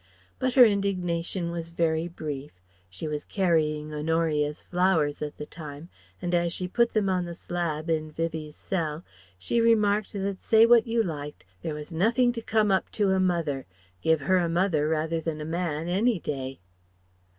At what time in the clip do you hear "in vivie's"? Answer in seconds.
7.87-8.55